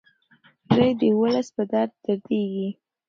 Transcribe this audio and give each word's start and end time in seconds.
دی 0.75 0.89
د 0.99 1.01
ولس 1.21 1.47
په 1.55 1.63
درد 1.71 1.91
دردیږي. 2.03 2.69